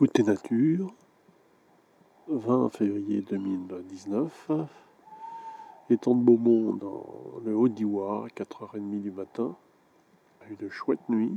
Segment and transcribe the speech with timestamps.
[0.00, 0.94] Écoutez Nature,
[2.28, 4.52] 20 février 2019,
[5.90, 7.04] étant de Beaumont dans
[7.44, 9.56] le Haut-Diois, 4h30 du matin,
[10.48, 11.36] une chouette nuit.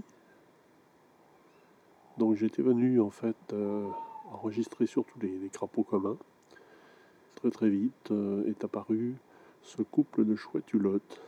[2.19, 3.87] Donc j'étais venu en fait euh,
[4.31, 6.17] enregistrer surtout les, crapauds communs.
[7.33, 9.15] Très très vite euh, est apparu
[9.63, 11.19] ce couple de chouettes hulottes.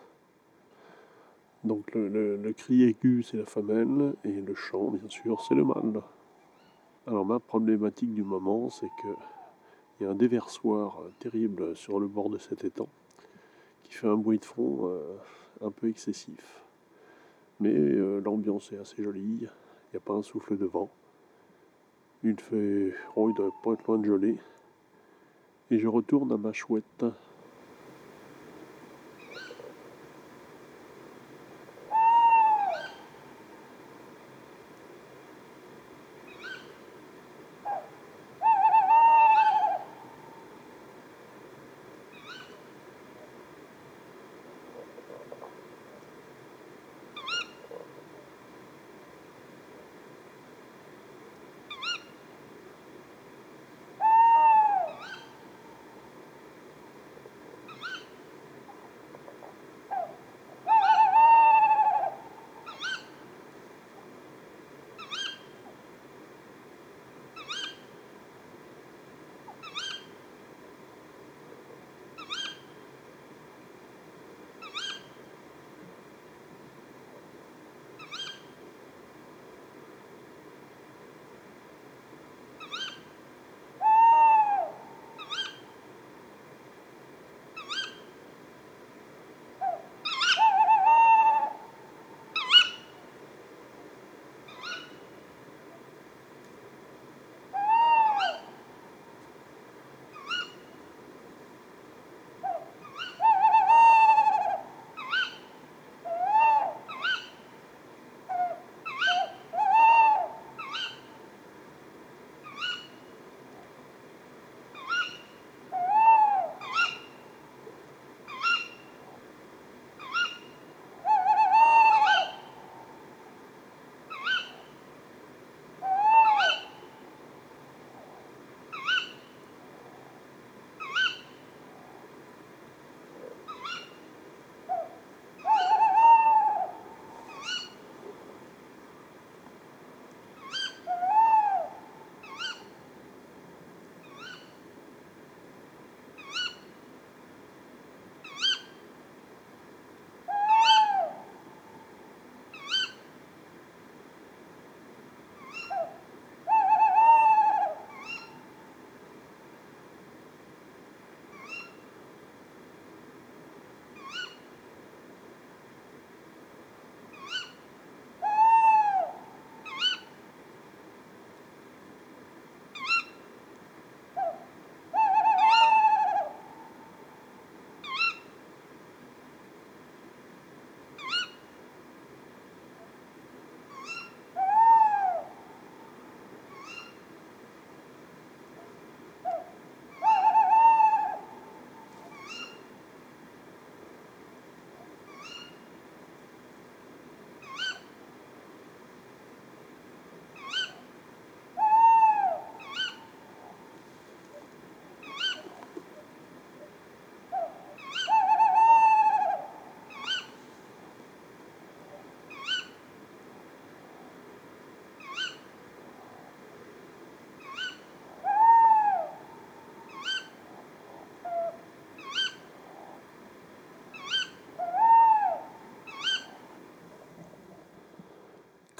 [1.64, 6.04] Donc le cri aigu c'est la femelle et le chant bien sûr c'est le mâle.
[7.06, 9.16] Alors ma problématique du moment, c'est qu'il
[10.02, 12.88] y a un déversoir terrible sur le bord de cet étang
[13.84, 15.18] qui fait un bruit de fond euh,
[15.62, 16.64] un peu excessif.
[17.60, 19.50] Mais euh, l'ambiance est assez jolie, il
[19.92, 20.90] n'y a pas un souffle de vent.
[22.24, 22.94] Il fait.
[23.18, 24.38] Oh, il doit pas être loin de geler.
[25.72, 27.06] Et je retourne à ma chouette.